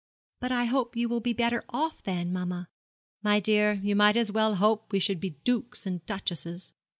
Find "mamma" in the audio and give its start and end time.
2.33-2.69